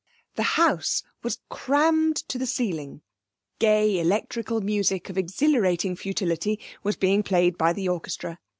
The 0.33 0.57
house 0.57 1.03
was 1.21 1.37
crammed 1.51 2.15
to 2.27 2.39
the 2.39 2.47
ceiling. 2.47 3.03
Gay, 3.59 3.99
electrical 3.99 4.59
music 4.59 5.11
of 5.11 5.17
exhilarating 5.19 5.95
futility 5.95 6.59
was 6.81 6.95
being 6.97 7.21
played 7.21 7.55
by 7.55 7.71
the 7.71 7.87
orchestra. 7.87 8.39